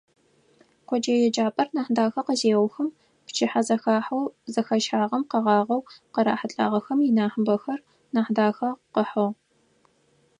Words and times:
Къоджэ 0.87 1.13
еджапӏэр 1.27 1.67
Нахьдахэ 1.75 2.21
къызеухым, 2.27 2.87
пчыхьэзэхахьэу 3.25 4.23
зэхащагъэм 4.53 5.23
къэгъагъэу 5.31 5.87
къырахьылӏагъэм 6.13 6.99
инахьыбэр 7.09 7.59
Нахьдахэ 8.13 8.69
къыхьыгъ. 8.93 9.33